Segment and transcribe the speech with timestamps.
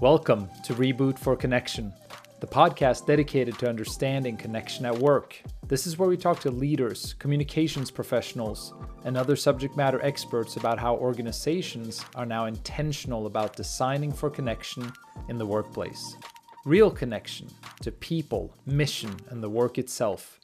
[0.00, 1.92] Welcome to Reboot for Connection,
[2.40, 5.40] the podcast dedicated to understanding connection at work.
[5.68, 10.80] This is where we talk to leaders, communications professionals, and other subject matter experts about
[10.80, 14.92] how organizations are now intentional about designing for connection
[15.28, 16.16] in the workplace.
[16.64, 17.46] Real connection
[17.80, 20.40] to people, mission, and the work itself.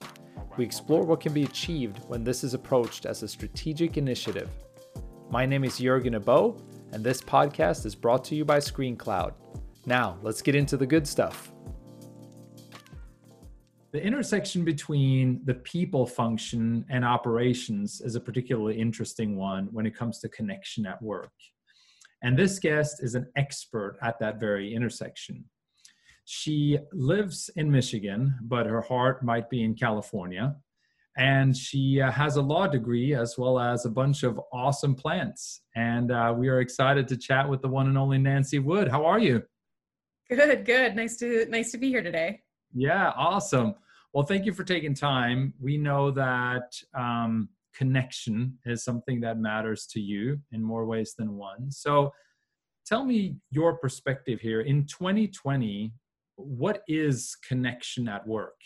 [0.56, 4.48] We explore what can be achieved when this is approached as a strategic initiative.
[5.28, 6.56] My name is Jurgen Abo,
[6.92, 9.32] and this podcast is brought to you by ScreenCloud.
[9.86, 11.52] Now, let's get into the good stuff.
[13.92, 19.96] The intersection between the people function and operations is a particularly interesting one when it
[19.96, 21.32] comes to connection at work.
[22.22, 25.44] And this guest is an expert at that very intersection.
[26.24, 30.54] She lives in Michigan, but her heart might be in California.
[31.20, 35.60] And she uh, has a law degree as well as a bunch of awesome plants.
[35.76, 38.88] And uh, we are excited to chat with the one and only Nancy Wood.
[38.88, 39.42] How are you?
[40.30, 40.96] Good, good.
[40.96, 42.40] Nice to nice to be here today.
[42.72, 43.74] Yeah, awesome.
[44.14, 45.52] Well, thank you for taking time.
[45.60, 51.36] We know that um, connection is something that matters to you in more ways than
[51.36, 51.70] one.
[51.70, 52.14] So,
[52.86, 54.62] tell me your perspective here.
[54.62, 55.92] In 2020,
[56.36, 58.56] what is connection at work?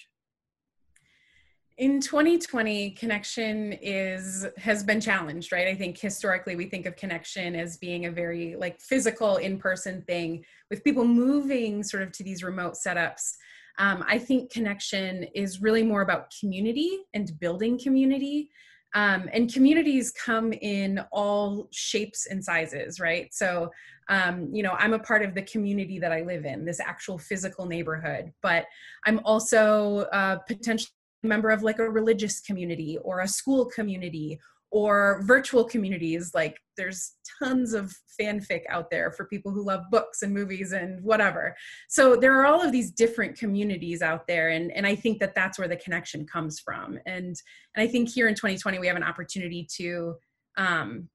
[1.77, 5.67] In 2020 connection is has been challenged right?
[5.67, 10.45] I think historically we think of connection as being a very like physical in-person thing
[10.71, 13.33] with people moving sort of to these remote setups.
[13.79, 18.51] Um, i think connection is really more about community and building community.
[18.97, 23.35] Um, and communities come in all shapes and sizes right?
[23.35, 23.73] So
[24.09, 27.17] um, you know i'm a part of the community that i live in this actual
[27.19, 28.67] physical neighborhood but
[29.07, 30.94] i'm also uh, potentially
[31.25, 34.39] member of like a religious community or a school community
[34.75, 40.23] or virtual communities like there's tons of fanfic out there for people who love books
[40.23, 41.55] and movies and whatever.
[41.89, 45.35] So there are all of these different communities out there and and i think that
[45.35, 46.99] that's where the connection comes from.
[47.07, 47.37] And
[47.75, 50.17] and i think here in 2020 we have an opportunity to
[50.57, 51.09] um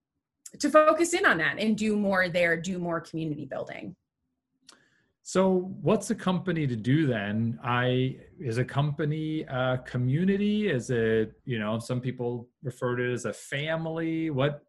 [0.59, 3.95] to focus in on that and do more there do more community building
[5.29, 7.59] so, what's a company to do then?
[7.63, 10.69] I is a company a community?
[10.71, 14.31] Is it you know some people refer to it as a family?
[14.31, 14.63] What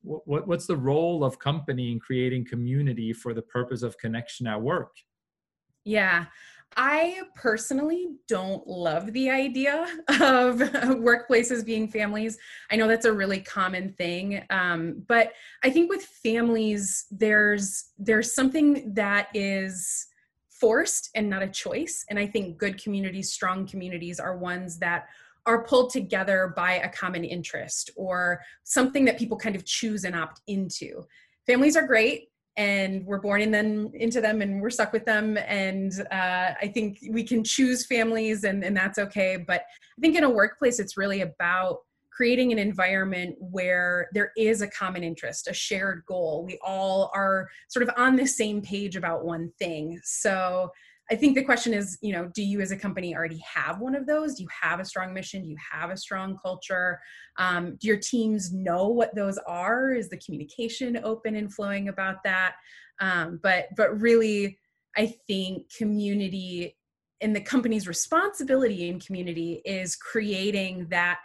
[0.00, 4.62] what what's the role of company in creating community for the purpose of connection at
[4.62, 4.96] work?
[5.84, 6.24] Yeah.
[6.76, 12.38] I personally don't love the idea of workplaces being families.
[12.70, 15.32] I know that's a really common thing, um, but
[15.64, 20.06] I think with families, there's there's something that is
[20.50, 22.04] forced and not a choice.
[22.08, 25.06] And I think good communities, strong communities, are ones that
[25.44, 30.16] are pulled together by a common interest or something that people kind of choose and
[30.16, 31.04] opt into.
[31.46, 35.36] Families are great and we're born in them into them and we're stuck with them.
[35.36, 39.36] And uh, i think we can choose families and, and that's okay.
[39.36, 39.62] But
[39.96, 41.80] i think in a workplace it's really about
[42.10, 46.44] creating an environment where there is a common interest a shared goal.
[46.46, 50.00] We all are sort of on the same page about one thing.
[50.02, 50.70] So
[51.10, 53.94] I think the question is, you know, do you as a company already have one
[53.94, 54.34] of those?
[54.34, 55.42] Do you have a strong mission?
[55.42, 57.00] Do you have a strong culture?
[57.36, 59.92] Um, do your teams know what those are?
[59.92, 62.54] Is the communication open and flowing about that?
[63.00, 64.58] Um, but but really,
[64.96, 66.76] I think community
[67.20, 71.20] and the company's responsibility in community is creating that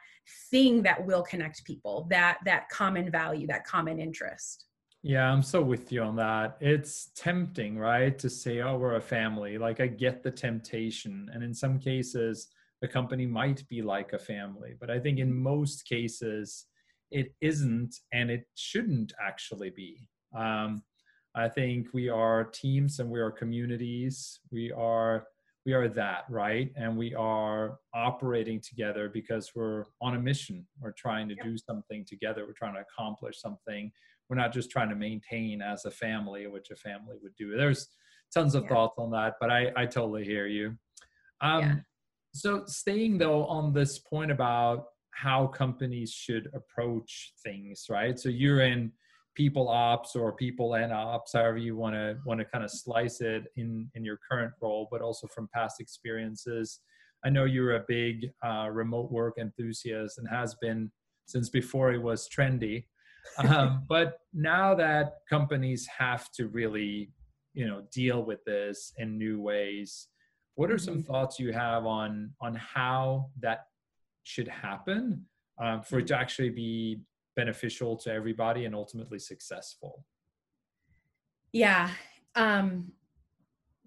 [0.51, 4.65] thing that will connect people, that that common value, that common interest.
[5.03, 6.57] Yeah, I'm so with you on that.
[6.59, 9.57] It's tempting, right, to say, oh, we're a family.
[9.57, 11.27] Like, I get the temptation.
[11.33, 12.49] And in some cases,
[12.81, 14.75] the company might be like a family.
[14.79, 16.67] But I think in most cases,
[17.09, 20.07] it isn't and it shouldn't actually be.
[20.37, 20.83] Um,
[21.35, 24.39] I think we are teams and we are communities.
[24.51, 25.25] We are
[25.65, 30.91] we are that right and we are operating together because we're on a mission we're
[30.93, 33.91] trying to do something together we're trying to accomplish something
[34.31, 37.55] we're not just trying to maintain as a family which a family would do.
[37.57, 37.89] There's
[38.33, 38.69] tons of yeah.
[38.69, 40.67] thoughts on that but i i totally hear you.
[41.41, 41.75] Um yeah.
[42.33, 48.17] so staying though on this point about how companies should approach things right?
[48.17, 48.93] So you're in
[49.35, 53.19] people ops or people and ops however you want to want to kind of slice
[53.19, 56.79] it in in your current role but also from past experiences.
[57.25, 60.89] I know you're a big uh, remote work enthusiast and has been
[61.25, 62.85] since before it was trendy
[63.37, 67.11] um, but now that companies have to really
[67.53, 70.07] you know deal with this in new ways
[70.55, 71.11] what are some mm-hmm.
[71.11, 73.65] thoughts you have on on how that
[74.23, 75.25] should happen
[75.61, 77.01] um, for it to actually be
[77.35, 80.05] beneficial to everybody and ultimately successful
[81.51, 81.89] yeah
[82.35, 82.91] um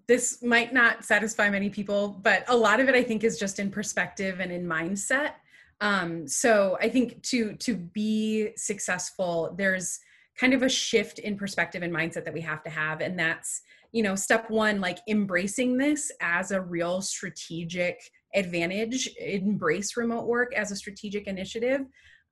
[0.07, 3.59] this might not satisfy many people, but a lot of it I think is just
[3.59, 5.31] in perspective and in mindset.
[5.81, 9.99] Um, so I think to to be successful, there's
[10.39, 13.61] kind of a shift in perspective and mindset that we have to have, and that's
[13.91, 17.99] you know step one, like embracing this as a real strategic
[18.33, 19.09] advantage.
[19.19, 21.81] Embrace remote work as a strategic initiative.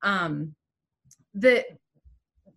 [0.03, 0.55] Um,
[1.33, 1.65] the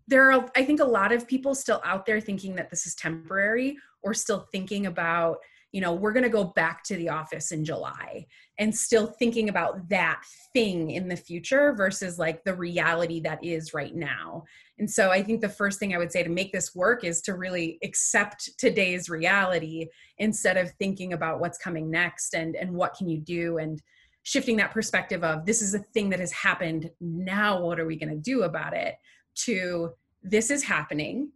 [0.08, 2.94] there are i think a lot of people still out there thinking that this is
[2.94, 5.38] temporary or still thinking about
[5.72, 8.26] you know we're going to go back to the office in july
[8.58, 10.22] and still thinking about that
[10.52, 14.42] thing in the future versus like the reality that is right now.
[14.78, 17.20] And so i think the first thing i would say to make this work is
[17.22, 19.86] to really accept today's reality
[20.18, 23.82] instead of thinking about what's coming next and and what can you do and
[24.22, 26.90] shifting that perspective of this is a thing that has happened.
[27.00, 28.96] Now what are we going to do about it?
[29.36, 29.92] to
[30.22, 31.30] this is happening.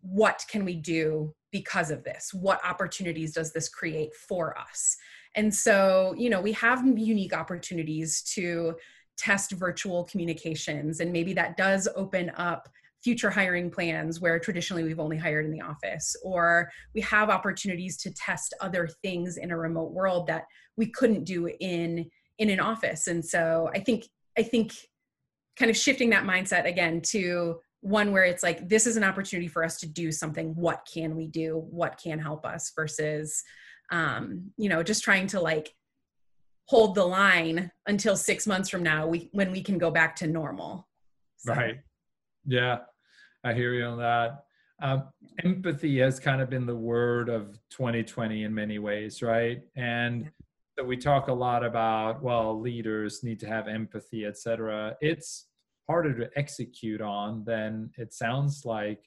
[0.00, 2.32] What can we do because of this?
[2.32, 4.96] What opportunities does this create for us?
[5.34, 8.76] And so you know we have unique opportunities to
[9.16, 12.68] test virtual communications and maybe that does open up
[13.02, 17.96] future hiring plans where traditionally we've only hired in the office or we have opportunities
[17.96, 20.44] to test other things in a remote world that
[20.76, 23.06] we couldn't do in in an office.
[23.06, 24.08] And so i think
[24.38, 24.72] i think
[25.56, 29.48] kind of shifting that mindset again to one where it's like this is an opportunity
[29.48, 30.54] for us to do something.
[30.54, 31.66] What can we do?
[31.70, 33.42] What can help us versus
[33.92, 35.74] um you know just trying to like
[36.66, 40.26] hold the line until 6 months from now we when we can go back to
[40.26, 40.88] normal.
[41.38, 41.54] So.
[41.54, 41.80] right.
[42.46, 42.78] Yeah
[43.42, 44.44] i hear you on that.
[44.82, 45.08] Um,
[45.44, 49.62] empathy has kind of been the word of 2020 in many ways right?
[49.76, 50.30] And
[50.78, 55.46] so we talk a lot about well leaders need to have empathy etc it's
[55.88, 59.00] harder to execute on, then it sounds like.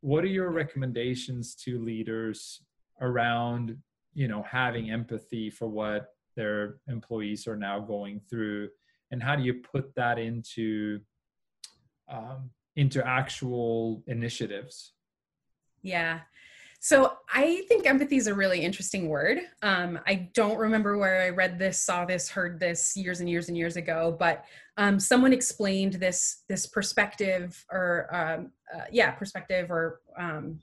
[0.00, 2.62] What are your recommendations to leaders
[3.00, 3.76] around
[4.14, 8.68] you know having empathy for what their employees are now going through?
[9.10, 11.00] And how do you put that into
[12.08, 14.92] um, into actual initiatives?
[15.82, 16.20] Yeah
[16.80, 19.38] so I think empathy is a really interesting word.
[19.62, 23.48] Um, I don't remember where I read this, saw this, heard this years and years
[23.48, 24.44] and years ago, but
[24.76, 30.60] um, someone explained this this perspective or um, uh, yeah, perspective or um,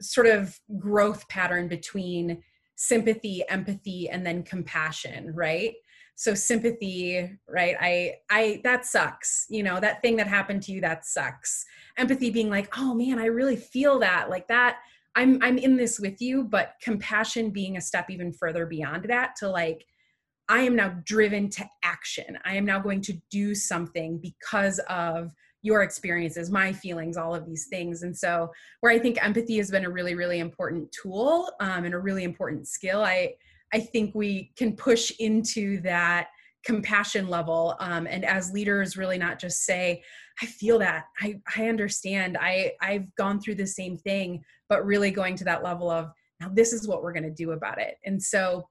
[0.00, 2.42] sort of growth pattern between
[2.74, 5.74] sympathy, empathy, and then compassion, right?
[6.14, 10.80] so sympathy right i i that sucks you know that thing that happened to you
[10.80, 11.64] that sucks
[11.96, 14.78] empathy being like oh man i really feel that like that
[15.16, 19.34] i'm i'm in this with you but compassion being a step even further beyond that
[19.36, 19.84] to like
[20.48, 22.38] i am now driven to action.
[22.44, 25.32] I am now going to do something because of
[25.62, 28.02] your experiences my feelings all of these things.
[28.02, 28.50] And so
[28.80, 32.24] where i think empathy has been a really really important tool um, and a really
[32.24, 33.34] important skill i
[33.72, 36.28] i think we can push into that
[36.64, 40.02] compassion level um, and as leaders really not just say
[40.40, 41.04] i feel that.
[41.20, 42.38] I i understand.
[42.40, 46.10] I i've gone through the same thing but really going to that level of
[46.40, 47.96] now this is what we're going to do about it.
[48.04, 48.68] And so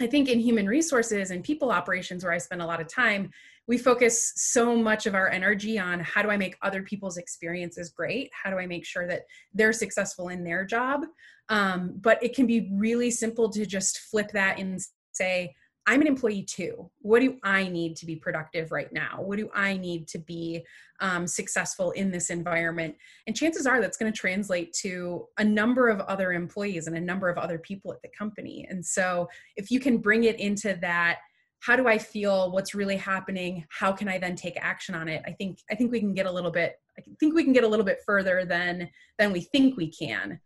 [0.00, 3.30] i think in human resources and people operations where i spend a lot of time
[3.68, 7.90] we focus so much of our energy on how do i make other people's experiences
[7.90, 8.30] great?
[8.32, 9.22] How do i make sure that
[9.54, 11.04] they're successful in their job?
[11.48, 14.80] Um, but it can be really simple to just flip that and
[15.12, 15.54] say
[15.86, 16.90] I'm an employee too.
[17.00, 19.20] What do I need to be productive right now?
[19.20, 20.64] What do I need to be
[21.00, 22.94] um, successful in this environment?
[23.26, 27.00] And chances are that's going to translate to a number of other employees and a
[27.00, 28.66] number of other people at the company.
[28.70, 31.18] And so if you can bring it into that,
[31.60, 32.50] how do I feel?
[32.50, 33.64] What's really happening?
[33.70, 35.22] How can I then take action on it?
[35.26, 36.76] I think I think we can get a little bit.
[36.98, 40.40] I think we can get a little bit further than than we think we can.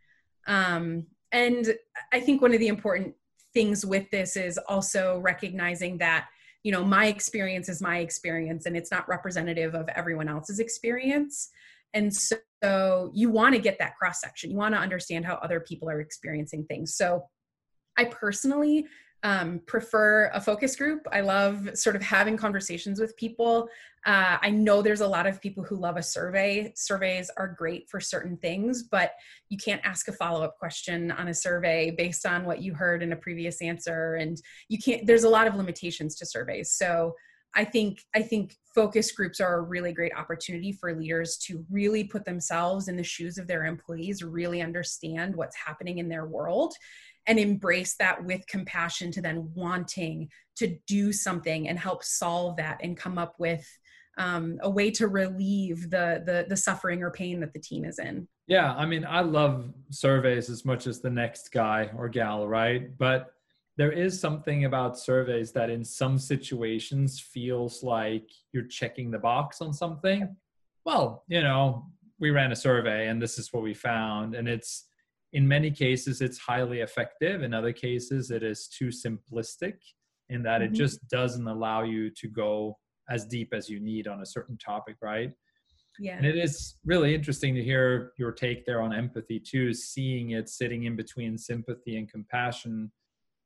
[0.46, 1.74] Um, and
[2.12, 3.14] I think one of the important
[3.56, 6.26] things with this is also recognizing that
[6.62, 11.48] you know my experience is my experience and it's not representative of everyone else's experience.
[11.94, 15.60] And so you want to get that cross section you want to understand how other
[15.60, 16.94] people are experiencing things.
[16.96, 17.24] So
[17.98, 18.84] i personally
[19.26, 21.04] um, prefer a focus group.
[21.10, 23.68] I love sort of having conversations with people.
[24.04, 26.72] Uh, I know there's a lot of people who love a survey.
[26.76, 29.14] Surveys are great for certain things, but
[29.48, 33.02] you can't ask a follow up question on a survey based on what you heard
[33.02, 34.14] in a previous answer.
[34.14, 36.70] And you can't, there's a lot of limitations to surveys.
[36.70, 37.16] So
[37.56, 42.04] I think I think focus groups are a really great opportunity for leaders to really
[42.04, 46.74] put themselves in the shoes of their employees, really understand what's happening in their world
[47.26, 52.78] and embrace that with compassion to then wanting to do something and help solve that
[52.82, 53.66] and come up with
[54.18, 57.98] um, a way to relieve the, the the suffering or pain that the team is
[57.98, 62.48] in Yeah, I mean, I love surveys as much as the next guy or gal,
[62.48, 62.96] right?
[62.96, 63.32] But
[63.76, 69.60] there is something about surveys that in some situations feels like you're checking the box
[69.60, 70.34] on something.
[70.86, 71.86] Well, you know,
[72.18, 74.84] we ran a survey and this is what we found and it's
[75.36, 79.74] in many cases it's highly effective in other cases it is too simplistic
[80.30, 80.72] in that mm-hmm.
[80.72, 82.76] it just doesn't allow you to go
[83.10, 85.30] as deep as you need on a certain topic right
[86.00, 90.30] yeah and it is really interesting to hear your take there on empathy too seeing
[90.30, 92.90] it sitting in between sympathy and compassion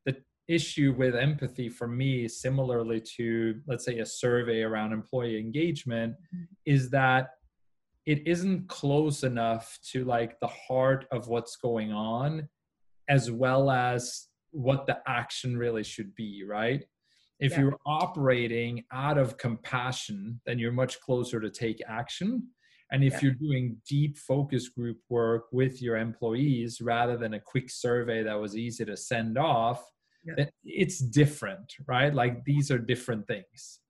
[0.07, 0.17] the
[0.47, 6.45] issue with empathy for me similarly to let's say a survey around employee engagement mm-hmm.
[6.67, 7.31] is that
[8.07, 12.49] it isn't close enough to like the heart of what's going on
[13.09, 16.85] as well as what the action really should be right
[17.39, 17.61] if yeah.
[17.61, 22.43] you're operating out of compassion then you're much closer to take action
[22.93, 23.21] and if yeah.
[23.23, 28.39] you're doing deep focus group work with your employees rather than a quick survey that
[28.39, 29.85] was easy to send off
[30.25, 30.47] yeah.
[30.65, 33.81] it's different right like these are different things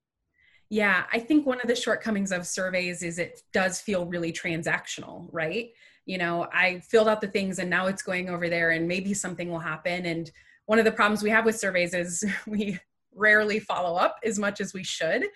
[0.71, 5.29] yeah, I think one of the shortcomings of surveys is it does feel really transactional,
[5.33, 5.71] right?
[6.07, 9.13] You know, I filled out the things and now it's going over there and maybe
[9.13, 10.07] something will happen.
[10.07, 10.31] And
[10.67, 12.79] one of the problems we have with surveys is we
[13.13, 15.27] rarely follow up as much as we should.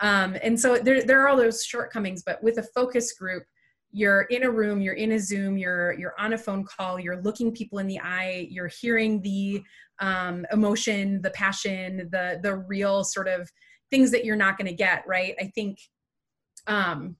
[0.00, 3.44] Um, and so there, there are all those shortcomings, but with a focus group,
[3.92, 7.20] you're in a room you're in a zoom you're you're on a phone call you're
[7.22, 9.60] looking people in the eye you're hearing the
[9.98, 13.50] um, emotion the passion the the real sort of
[13.90, 15.34] things that you're not going to get right?
[15.40, 15.78] I think
[16.66, 17.16] um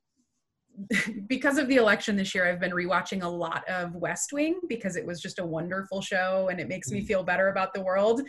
[1.27, 4.97] because of the election this year i've been rewatching a lot of west wing because
[4.97, 7.07] it was just a wonderful show and it makes me mm.
[7.07, 8.23] feel better about the world.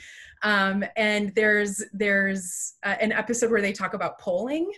[0.43, 4.69] Um, and there's there's uh, an episode where they talk about polling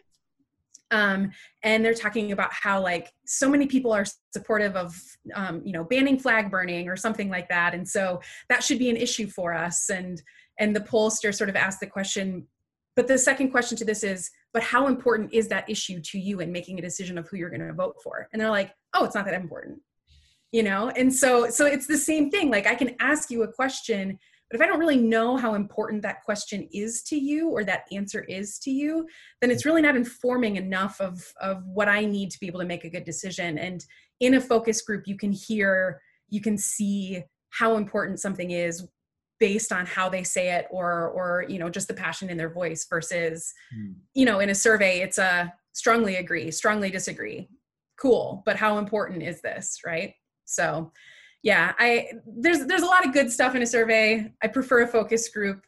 [0.93, 1.31] um,
[1.63, 4.95] and they're talking about how like so many people are supportive of
[5.33, 7.73] um, you know banning flag burning or something like that.
[7.73, 9.89] And so that should be an issue for us.
[9.89, 10.21] And
[10.59, 12.45] and the pollster sort of asked the question
[12.95, 16.39] but the second question to this is but how important is that issue to you
[16.39, 18.27] in making a decision of who you're going to vote for?
[18.31, 19.79] And they're like oh it's not that important
[20.53, 20.89] you know?
[20.89, 22.49] And so so it's the same thing.
[22.49, 24.17] Like i can ask you a question
[24.49, 27.85] but if i don't really know how important that question is to you or that
[27.91, 29.07] answer is to you
[29.41, 32.65] then it's really not informing enough of of what i need to be able to
[32.65, 33.57] make a good decision.
[33.57, 33.83] And
[34.19, 38.87] in a focus group you can hear you can see how important something is
[39.43, 42.49] based on how they say it or or you know just the passion in their
[42.49, 43.93] voice versus mm.
[44.13, 47.49] you know in a survey it's a strongly agree strongly disagree.
[47.99, 50.13] Cool but how important is this right?
[50.45, 50.93] So
[51.41, 54.31] yeah i there's there's a lot of good stuff in a survey.
[54.41, 55.59] I prefer a focus group.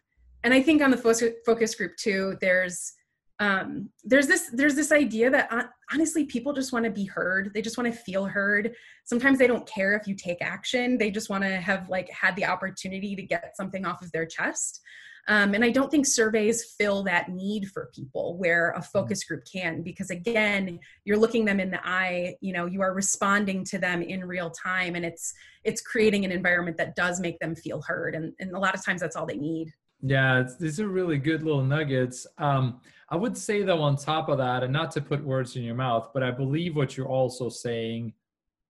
[0.45, 2.93] And i think on the focus group too there's
[3.39, 5.51] um, there's this there's this idea that
[5.91, 7.51] honestly people just want to be heard.
[7.53, 8.73] They just want to feel heard.
[9.03, 10.97] Sometimes they don't care if you take action.
[10.97, 14.25] They just want to have like had the opportunity to get something off of their
[14.25, 14.81] chest.
[15.27, 19.43] Um, and i don't think surveys fill that need for people where a focus group
[19.51, 23.79] can because again you're looking them in the eye you know you are responding to
[23.79, 27.81] them in real time and it's it's creating an environment that does make them feel
[27.81, 29.73] heard and, and a lot of times that's all they need.
[30.03, 32.27] Yeah these are really good little nuggets.
[32.37, 35.63] Um, I would say though, on top of that, and not to put words in
[35.63, 38.13] your mouth, but I believe what you're also saying,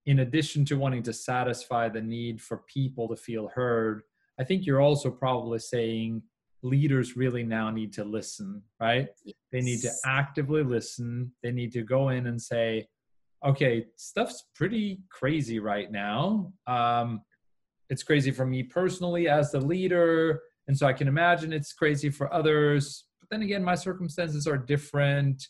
[0.06, 4.04] in addition to wanting to satisfy the need for people to feel heard,
[4.39, 6.22] I think you're also probably saying
[6.62, 9.08] leaders really now need to listen, right?
[9.24, 9.36] Yes.
[9.51, 11.32] They need to actively listen.
[11.42, 12.88] They need to go in and say,
[13.46, 16.51] okay, stuff's pretty crazy right now.
[16.68, 17.22] Um,
[17.89, 20.42] it's crazy for me personally as the leader.
[20.68, 24.58] And so I can imagine it's crazy for others but then again, my circumstances are
[24.58, 25.48] different.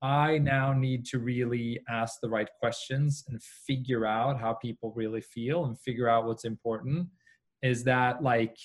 [0.00, 5.20] I now need to really ask the right questions and figure out how people really
[5.20, 7.08] feel and figure out what's important.
[7.62, 8.56] Is that like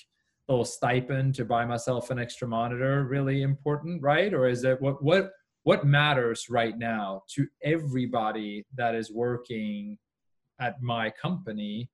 [0.48, 4.32] a little stipend to buy myself an extra monitor really important, right?
[4.32, 5.32] Or is it what what
[5.64, 9.98] what matters right now to everybody that is working
[10.58, 11.90] at my company?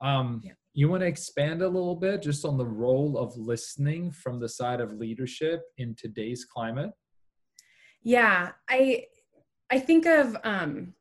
[0.00, 4.10] Um, yeah you want to expand a little bit just on the role of listening
[4.10, 6.90] from the side of leadership in today's climate?
[8.02, 9.06] Yeah, I
[9.70, 10.92] I think of um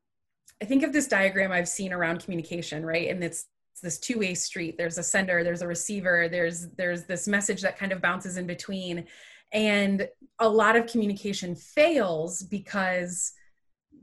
[0.61, 3.09] I think of this diagram I've seen around communication, right?
[3.09, 4.77] And it's, it's this two-way street.
[4.77, 8.47] There's a sender, there's a receiver, there's there's this message that kind of bounces in
[8.47, 9.05] between.
[9.51, 10.07] And
[10.39, 13.33] a lot of communication fails because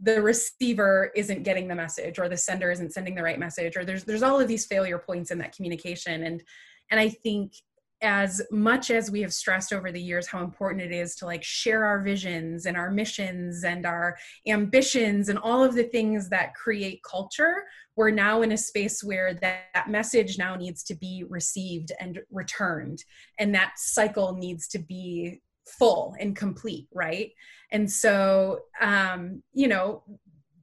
[0.03, 3.85] the receiver isn't getting the message or the sender isn't sending the right message or
[3.85, 6.25] there's there's all of these failure points in that communication.
[6.25, 6.43] And
[6.91, 7.53] and i think
[8.03, 11.45] as much as we have stressed over the years how important it is to like
[11.45, 14.17] share our visions and our missions and our
[14.49, 17.63] ambitions and all of the things that create culture
[17.97, 22.21] we're now in a space where that, that message now needs to be received and
[22.31, 23.05] returned.
[23.39, 27.31] And that cycle needs to be full and complete right
[27.71, 30.03] and so um you know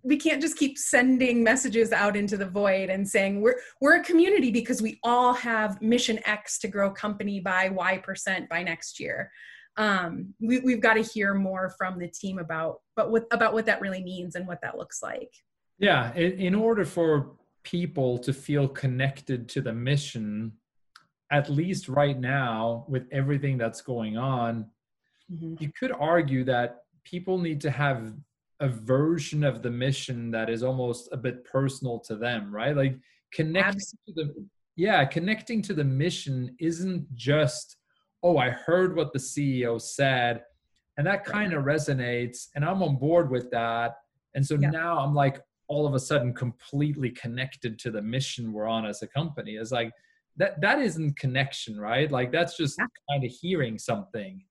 [0.03, 4.03] we can't just keep sending messages out into the void and saying we're we're a
[4.03, 9.00] community because we all have mission X to grow company by Y percent by next
[9.00, 9.32] year.
[9.77, 13.65] Um, we, we've got to hear more from the team about but what about what
[13.65, 15.32] that really means and what that looks like.
[15.77, 17.32] Yeah, in, in order for
[17.63, 20.53] people to feel connected to the mission,
[21.32, 24.65] at least right now with everything that's going on,
[25.31, 25.55] mm-hmm.
[25.59, 28.13] you could argue that people need to have
[28.59, 32.75] a version of the mission that is almost a bit personal to them, right?
[32.75, 32.98] Like
[33.31, 37.75] connecting to the yeah, connecting to the mission isn't just,
[38.24, 40.43] oh, I heard what the CEO said,
[40.98, 43.95] and that kind of resonates, and I'm on board with that.
[44.36, 44.69] And so yeah.
[44.69, 49.01] now I'm like all of a sudden completely connected to the mission we're on as
[49.01, 49.55] a company.
[49.55, 49.91] It's like
[50.38, 52.09] that that isn't connection, right?
[52.09, 52.86] Like that's just yeah.
[53.09, 54.43] kind of hearing something.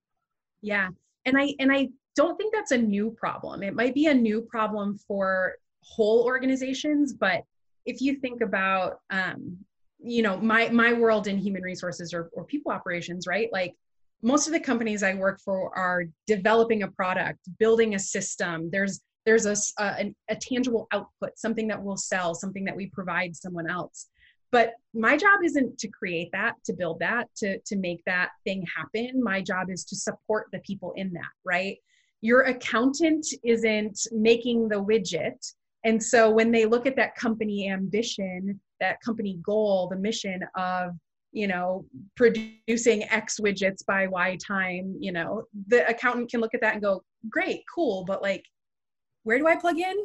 [0.63, 0.89] Yeah.
[1.25, 3.63] And I and I don't think that's a new problem.
[3.63, 7.45] It might be a new problem for whole organizations, but
[7.87, 9.57] if you think about, um,
[9.99, 13.49] you know, my my world in human resources or, or people operations, right?
[13.53, 13.75] Like
[14.23, 18.69] most of the companies I work for are developing a product, building a system.
[18.71, 23.37] There's there's a, a, a tangible output, something that we'll sell, something that we provide
[23.37, 24.09] someone else
[24.51, 28.65] but my job isn't to create that to build that to to make that thing
[28.77, 31.79] happen my job is to support the people in that right
[32.21, 35.53] your accountant isn't making the widget.
[35.85, 40.93] And so when they look at that company ambition, that company goal, the mission of,
[41.33, 41.85] you know,
[42.17, 46.83] producing X widgets by Y time, you know, the accountant can look at that and
[46.83, 48.45] go, great, cool, but like,
[49.23, 49.97] where do I plug in?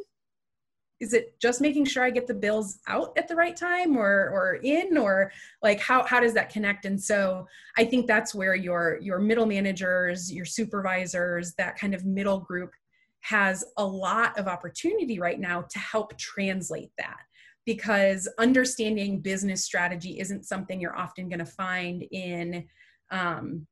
[1.04, 4.30] Is it just making sure I get the bills out at the right time or
[4.30, 5.30] or in or
[5.62, 6.86] like how how does that connect?
[6.86, 7.46] And so
[7.76, 12.72] I think that's where your your middle managers your supervisors that kind of middle group
[13.20, 17.20] has a lot of opportunity right now to help translate that.
[17.66, 22.64] Because understanding business strategy isn't something you're often going to find in
[23.10, 23.66] um,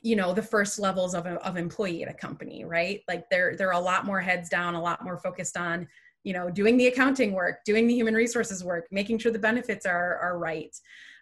[0.00, 3.00] you know the first levels of, of employee at a company right?
[3.08, 5.88] Like they're they're a lot more heads down a lot more focused on
[6.28, 9.86] you know doing the accounting work doing the human resources work making sure the benefits
[9.86, 10.76] are are right.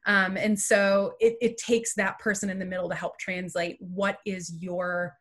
[0.04, 4.18] Um, and so it, it takes that person in the middle to help translate what
[4.24, 5.14] is your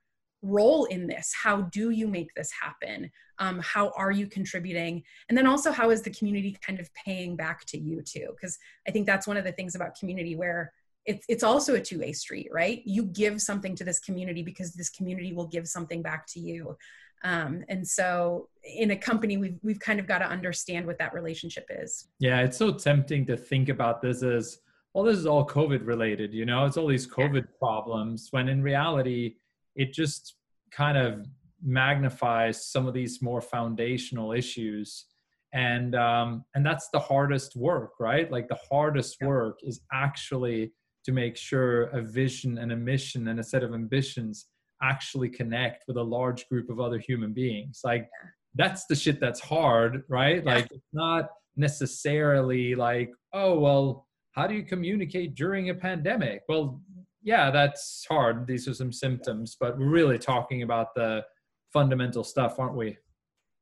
[0.43, 1.34] role in this.
[1.43, 3.10] How do you make this happen?
[3.39, 5.04] Um, how are you contributing?
[5.28, 8.28] And then also how is the community kind of paying back to you too?
[8.30, 10.71] Because i think that's one of the things about community where
[11.06, 12.82] it's it's also a two-way street right?
[12.86, 16.76] You give something to this community because this community will give something back to you
[17.23, 21.13] um, and so in a company, we've, we've kind of got to understand what that
[21.13, 22.08] relationship is.
[22.19, 24.60] Yeah, it's so tempting to think about this as,
[24.93, 27.58] well, this is all COVID related, you know, it's all these COVID yeah.
[27.60, 29.36] problems, when in reality,
[29.75, 30.36] it just
[30.71, 31.25] kind of
[31.63, 35.06] magnifies some of these more foundational issues
[35.54, 39.28] and um, and that's the hardest work right like the hardest yeah.
[39.28, 40.71] work is actually
[41.06, 44.47] to make sure a vision and a mission and a set of ambitions
[44.81, 47.81] actually connect with a large group of other human beings.
[47.83, 48.09] Like
[48.55, 50.43] that's the shit that's hard right?
[50.43, 50.53] Yeah.
[50.55, 56.43] like it's not necessarily like oh well how do you communicate during a pandemic?
[56.47, 56.81] Well
[57.23, 58.47] yeah that's hard.
[58.47, 61.23] These are some symptoms but we're really talking about the
[61.71, 62.97] fundamental stuff aren't we?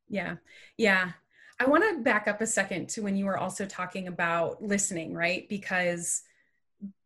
[0.09, 0.35] Yeah.
[0.77, 1.11] Yeah.
[1.59, 5.13] I want to back up a second to when you were also talking about listening
[5.13, 5.47] right?
[5.49, 6.23] Because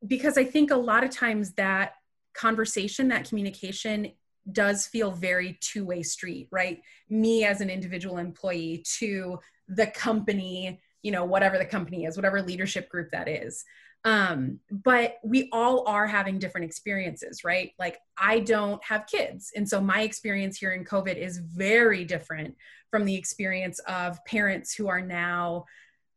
[0.08, 1.94] because i think a lot of times that
[2.38, 4.12] conversation, that communication
[4.52, 6.82] does feel very two-way street, right?
[7.10, 12.42] Me as an individual employee to the company, you know, whatever the company is, whatever
[12.42, 13.66] leadership group that is.
[14.06, 17.72] Um, but we all are having different experiences, right?
[17.78, 19.52] Like I don't have kids.
[19.56, 22.56] And so my experience here in COVID is very different
[22.90, 25.66] from the experience of parents who are now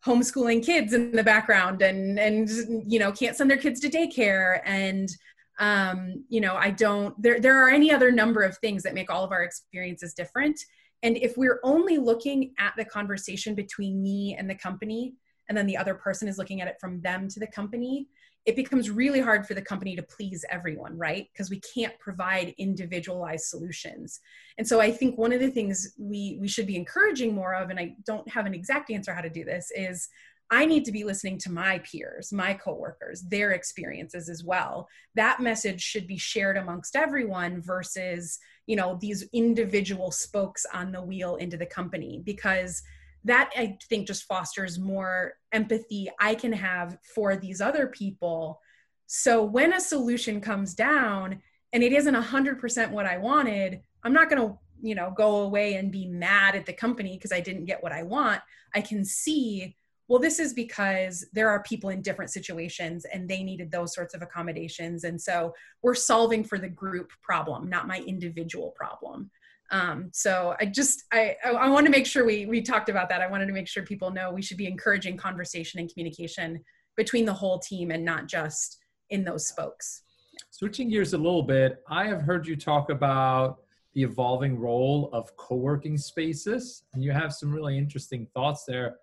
[0.05, 2.49] homeschooling kids in the background and and
[2.91, 5.11] you know can't send their kids to daycare and
[5.61, 9.11] um, you know i don't there there are any other number of things that make
[9.11, 10.59] all of our experiences different.
[11.03, 15.15] And if we're only looking at the conversation between me and the company
[15.49, 18.09] and then the other person is looking at it from them to the company
[18.47, 21.27] it becomes really hard for the company to please everyone right?
[21.33, 24.21] Because we can't provide individualized solutions.
[24.59, 27.71] And so i think one of the things we we should be encouraging more of
[27.71, 30.09] and i don't have an exact answer how to do this is
[30.51, 34.89] I need to be listening to my peers, my coworkers, their experiences as well.
[35.15, 41.03] That message should be shared amongst everyone versus, you know, these individual spokes on the
[41.03, 42.83] wheel into the company because
[43.25, 48.61] that I think just fosters more empathy I can have for these other people.
[49.07, 54.31] So when a solution comes down and it isn't 100% what I wanted, I'm not
[54.31, 57.67] going to, you know, go away and be mad at the company because I didn't
[57.67, 58.41] get what I want.
[58.75, 59.77] I can see
[60.11, 64.13] well this is because there are people in different situations and they needed those sorts
[64.13, 65.05] of accommodations.
[65.05, 69.31] And so we're solving for the group problem not my individual problem.
[69.71, 73.23] Um, so i just i i, want to make sure we we talked about that.
[73.23, 76.65] I wanted to make sure people know we should be encouraging conversation and communication
[76.97, 78.79] between the whole team and not just
[79.11, 80.03] in those spokes.
[80.51, 83.61] Switching gears a little bit i have heard you talk about
[83.95, 88.97] the evolving role of co-working spaces and you have some really interesting thoughts there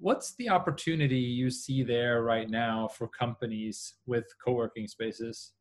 [0.00, 5.52] what's the opportunity you see there right now for companies with co-working spaces?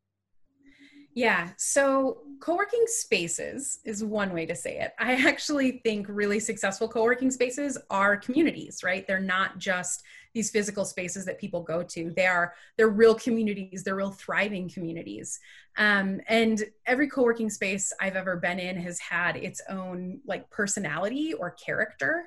[1.16, 4.94] Yeah so co-working spaces is one way to say it.
[5.00, 9.06] I actually think really successful co-working spaces are communities right?
[9.06, 12.14] They're not just these physical spaces that people go to.
[12.16, 15.40] They are they're real communities they're real thriving communities.
[15.78, 21.34] Um, and every co-working space i've ever been in has had its own like personality
[21.34, 22.26] or character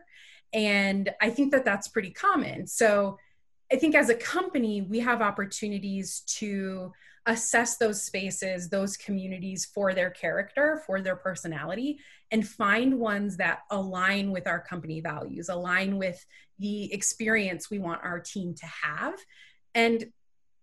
[0.52, 2.66] and I think that that's pretty common.
[2.66, 3.18] So
[3.72, 6.92] I think as a company, we have opportunities to
[7.26, 11.98] assess those spaces, those communities for their character, for their personality,
[12.30, 16.24] and find ones that align with our company values, align with
[16.58, 19.14] the experience we want our team to have.
[19.74, 20.06] And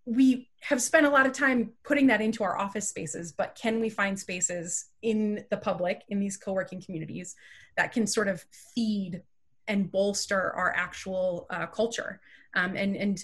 [0.05, 3.79] we have spent a lot of time putting that into our office spaces, but can
[3.79, 7.35] we find spaces in the public, in these co working communities,
[7.77, 8.43] that can sort of
[8.75, 9.21] feed
[9.69, 12.19] and bolster our actual uh, culture.
[12.55, 13.23] Um, and and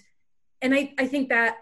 [0.62, 1.58] and I, I think that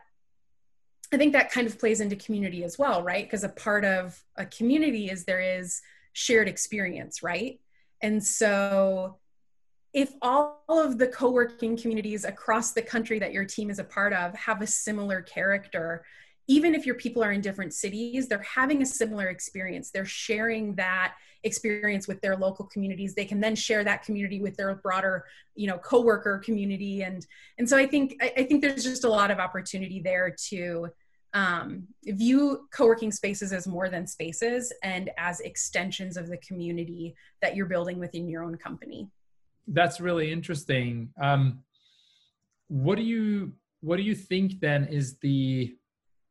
[1.12, 3.26] i think that kind of plays into community as well right?
[3.26, 7.60] Because a part of a community is there is shared experience right?
[8.02, 9.18] And so
[9.94, 14.12] if all of the co-working communities across the country that your team is a part
[14.12, 16.04] of have a similar character
[16.48, 19.92] even if your people are in different cities they're having a similar experience.
[19.92, 23.16] They're sharing that experience with their local communities.
[23.16, 25.26] They can then share that community with their broader
[25.56, 27.04] you know coworker community.
[27.04, 27.26] And
[27.58, 30.90] and so i think i, I think there's just a lot of opportunity there to
[31.34, 37.56] um, view co-working spaces as more than spaces and as extensions of the community that
[37.56, 39.10] you're building within your own company.
[39.68, 41.10] That's really interesting.
[41.20, 41.64] Um,
[42.68, 45.76] what do you what do you think then is the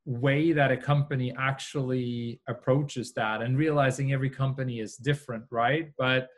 [0.05, 5.93] way that a company actually approaches that and realizing every company is different right?
[5.97, 6.29] But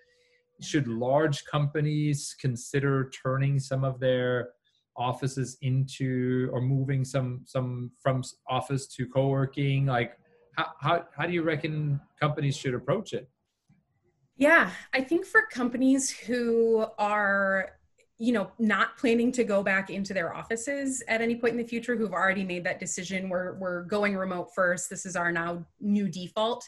[0.61, 4.50] should large companies consider turning some of their
[4.96, 9.87] offices into or moving some some from office to co-working?
[9.87, 10.12] Like
[10.57, 13.29] how, how, how do you reckon companies should approach it?
[14.37, 17.70] Yeah i think for companies who are
[18.18, 21.66] you know not planning to go back into their offices at any point in the
[21.66, 24.88] future who've already made that decision we're we're going remote first.
[24.88, 26.64] This is our now new default.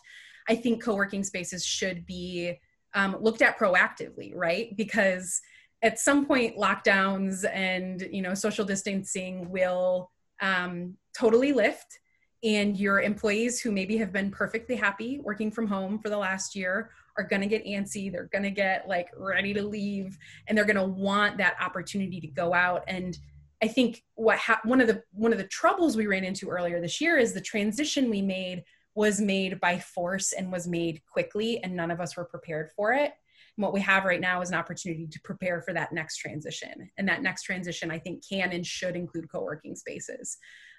[0.48, 2.58] I think co-working spaces should be
[2.94, 4.76] um, looked at proactively right?
[4.76, 5.40] Because
[5.82, 12.00] at some point lockdowns and you know social distancing will um, totally lift.
[12.42, 16.54] And your employees who maybe have been perfectly happy working from home for the last
[16.54, 20.56] year are going to get antsy they're going to get like ready to leave and
[20.56, 22.82] they're going to want that opportunity to go out.
[22.86, 23.16] And
[23.62, 26.80] i think what ha- one of the one of the troubles we ran into earlier
[26.80, 28.62] this year is the transition we made
[28.94, 32.92] was made by force and was made quickly and none of us were prepared for
[32.92, 33.12] it.
[33.56, 36.90] And what we have right now is an opportunity to prepare for that next transition.
[36.96, 40.38] And that next transition i think can and should include co-working spaces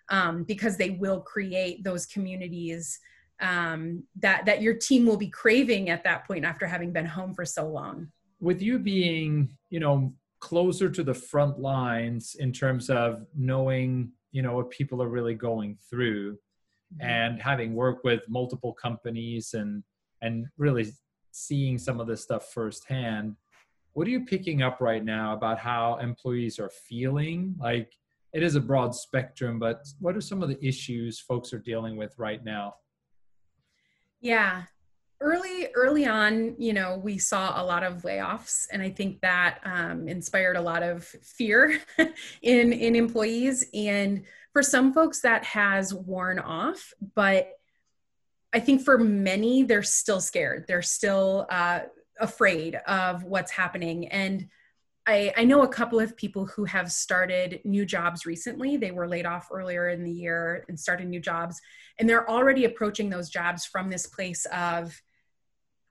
[0.09, 2.99] um, because they will create those communities
[3.39, 7.33] um, that that your team will be craving at that point after having been home
[7.33, 8.07] for so long.
[8.39, 14.41] With you being, you know, closer to the front lines in terms of knowing, you
[14.41, 17.07] know, what people are really going through, mm-hmm.
[17.07, 19.83] and having worked with multiple companies and
[20.21, 20.91] and really
[21.31, 23.35] seeing some of this stuff firsthand,
[23.93, 27.55] what are you picking up right now about how employees are feeling?
[27.59, 27.91] Like
[28.33, 31.97] it is a broad spectrum, but what are some of the issues folks are dealing
[31.97, 32.75] with right now?
[34.21, 34.63] Yeah.
[35.19, 39.59] Early, early on, you know, we saw a lot of layoffs, and I think that
[39.63, 41.79] um, inspired a lot of fear
[42.43, 43.65] in in employees.
[43.73, 47.49] And for some folks, that has worn off, but
[48.53, 50.65] I think for many, they're still scared.
[50.67, 51.79] They're still uh,
[52.19, 54.47] afraid of what's happening, and
[55.07, 58.75] I, I know a couple of people who have started new jobs recently.
[58.75, 61.61] They were laid off earlier in the year and started new jobs,
[61.97, 65.01] and they're already approaching those jobs from this place of,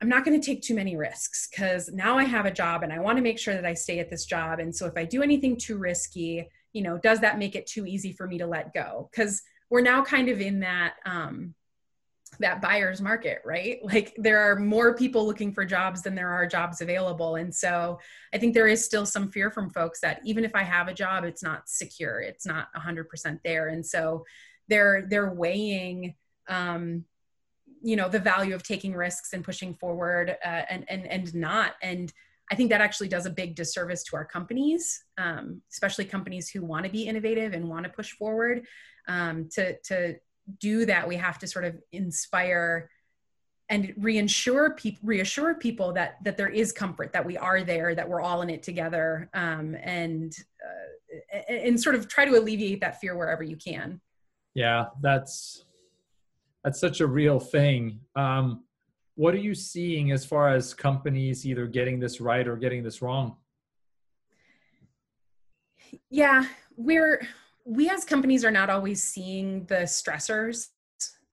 [0.02, 2.92] I'm not going to take too many risks because now I have a job and
[2.92, 4.60] I want to make sure that I stay at this job.
[4.60, 7.86] And so if I do anything too risky, you know, does that make it too
[7.86, 9.08] easy for me to let go?
[9.10, 11.54] Because we're now kind of in that um,
[12.38, 13.78] that buyer's market, right?
[13.82, 17.36] Like there are more people looking for jobs than there are jobs available.
[17.36, 17.98] And so
[18.34, 20.94] I think there is still some fear from folks that even if I have a
[20.94, 22.20] job, it's not secure.
[22.20, 23.68] It's not 100% there.
[23.68, 24.24] And so
[24.68, 26.14] they're they're weighing
[26.48, 27.04] um,
[27.82, 31.74] you know the value of taking risks and pushing forward uh, and and and not
[31.82, 32.12] and
[32.50, 36.64] I think that actually does a big disservice to our companies, um, especially companies who
[36.64, 38.66] want to be innovative and want to push forward.
[39.08, 40.16] Um, to to
[40.60, 42.90] do that, we have to sort of inspire
[43.68, 48.08] and reassure people reassure people that that there is comfort that we are there that
[48.08, 53.00] we're all in it together um, and uh, and sort of try to alleviate that
[53.00, 54.00] fear wherever you can.
[54.54, 55.64] Yeah that's
[56.62, 58.00] that's such a real thing.
[58.14, 58.64] Um,
[59.14, 63.02] what are you seeing as far as companies either getting this right or getting this
[63.02, 63.36] wrong?
[66.08, 66.44] Yeah
[66.76, 67.26] we're
[67.66, 70.68] we as companies are not always seeing the stressors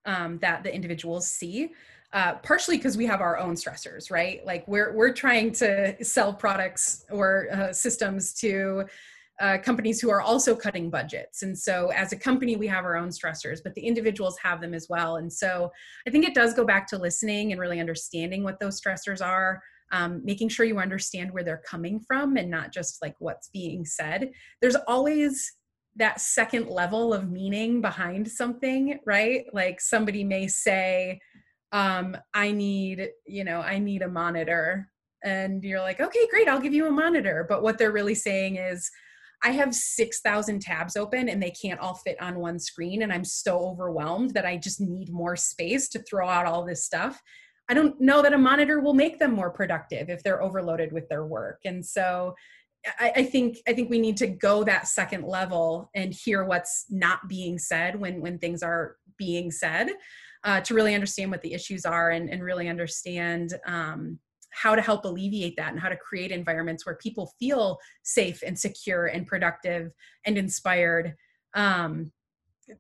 [0.06, 1.72] um, that the individuals see.
[2.12, 4.46] Uh, partially because we have our own stressors, right?
[4.46, 8.84] Like we're we're trying to sell products or uh, systems to
[9.42, 12.98] uh, companies who are also cutting budgets, and so as a company, we have our
[12.98, 15.16] own stressors, but the individuals have them as well.
[15.16, 15.72] And so
[16.08, 19.60] I think it does go back to listening and really understanding what those stressors are.
[19.92, 23.86] Um, making sure you understand where they're coming from and not just like what's being
[23.86, 24.32] said.
[24.60, 25.52] There's always
[25.96, 29.46] that second level of meaning behind something, right?
[29.54, 31.20] Like somebody may say,
[31.72, 34.90] um, I need, you know, I need a monitor.
[35.24, 37.46] And you're like, okay, great, I'll give you a monitor.
[37.48, 38.90] But what they're really saying is,
[39.46, 43.02] I have 6,000 tabs open and they can't all fit on one screen.
[43.02, 46.86] And I'm so overwhelmed that I just need more space to throw out all this
[46.86, 47.22] stuff.
[47.70, 51.10] I don't know that a monitor will make them more productive if they're overloaded with
[51.10, 51.60] their work.
[51.66, 52.36] And so
[53.00, 56.86] I, I, think I think we need to go that second level and hear what's
[56.90, 59.90] not being said when when things are being said,
[60.44, 64.20] uh, to really understand what the issues are and, and really understand um,
[64.50, 68.58] how to help alleviate that and how to create environments where people feel safe and
[68.58, 69.92] secure and productive
[70.26, 71.16] and inspired.
[71.56, 72.12] Um,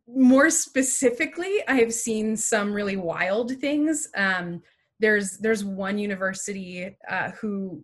[0.07, 4.07] more specifically, I have seen some really wild things.
[4.15, 4.61] Um,
[4.99, 7.83] there's there's one university uh, who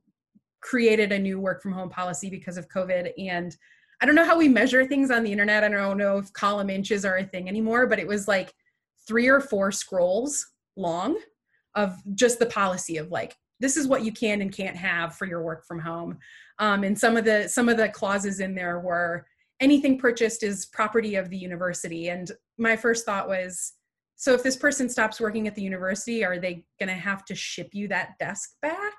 [0.62, 3.12] created a new work from home policy because of COVID.
[3.18, 3.56] And
[4.02, 5.64] I don't know how we measure things on the internet.
[5.64, 8.54] I don't know if column inches are a thing anymore, but it was like
[9.08, 10.46] three or four scrolls
[10.78, 11.18] long
[11.76, 15.26] of just the policy of like, this is what you can and can't have for
[15.26, 16.18] your work from home.
[16.60, 19.26] Um, and some of the some of the clauses in there were
[19.60, 22.10] anything purchased is property of the university.
[22.10, 23.74] And my first thought was,
[24.16, 27.36] so if this person stops working at the university, are they going to have to
[27.36, 28.94] ship you that desk back?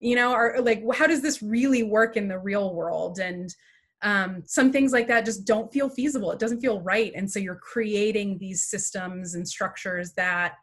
[0.00, 3.18] You know or like how does this really work in the real world?
[3.18, 3.54] And
[4.02, 6.30] um, some things like that just don't feel feasible.
[6.30, 7.12] It doesn't feel right.
[7.14, 10.54] And so you're creating these systems and structures that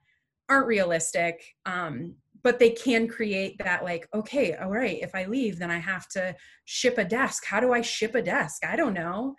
[0.50, 2.14] aren't realistic um,
[2.44, 6.08] but they can create that like okay all right if i leave then i have
[6.10, 7.46] to ship a desk.
[7.46, 8.66] How do i ship a desk?
[8.66, 9.36] I don't know.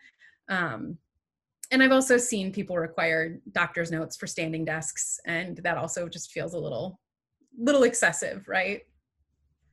[0.48, 0.98] Um,
[1.70, 5.20] and i've also seen people require doctor's notes for standing desks.
[5.26, 6.98] And that also just feels a little
[7.59, 8.81] little excessive right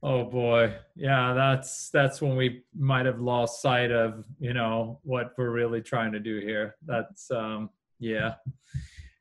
[0.02, 0.74] Oh boy.
[0.96, 5.82] Yeah, that's that's when we might have lost sight of, you know, what we're really
[5.82, 6.76] trying to do here.
[6.86, 8.36] That's um yeah.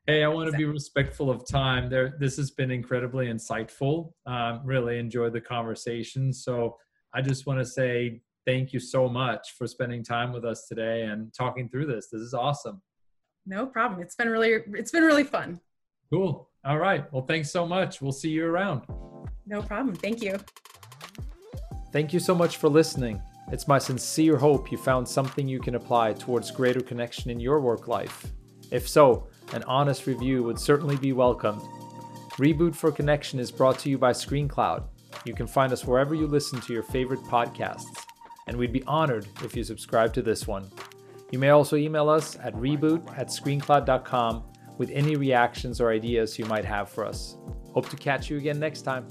[0.07, 1.89] Hey, I want to be respectful of time.
[1.89, 4.13] There this has been incredibly insightful.
[4.25, 6.31] Um really enjoyed the conversation.
[6.31, 6.77] So
[7.13, 11.03] I just want to say thank you so much for spending time with us today
[11.03, 12.07] and talking through this.
[12.09, 12.81] This is awesome.
[13.45, 14.01] No problem.
[14.01, 15.59] It's been really it's been really fun.
[16.09, 16.49] Cool.
[16.63, 17.11] All right.
[17.11, 18.01] Well, thanks so much.
[18.01, 18.83] We'll see you around.
[19.45, 19.95] No problem.
[19.95, 20.37] Thank you.
[21.91, 23.21] Thank you so much for listening.
[23.51, 27.59] It's my sincere hope you found something you can apply towards greater connection in your
[27.59, 28.27] work life.
[28.71, 31.61] If so, an honest review would certainly be welcomed.
[32.33, 34.83] Reboot for Connection is brought to you by ScreenCloud.
[35.25, 38.05] You can find us wherever you listen to your favorite podcasts,
[38.45, 40.69] and we'd be honored if you subscribe to this one.
[41.31, 44.43] You may also email us at reboot at screencloud.com
[44.77, 47.35] with any reactions or ideas you might have for us.
[47.73, 49.07] Hope to catch you again next time.